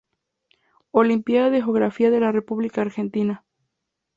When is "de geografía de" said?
1.51-2.19